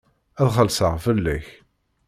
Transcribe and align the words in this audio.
Ad 0.41 0.49
xellṣeɣ 0.55 0.93
fell-ak. 1.05 1.47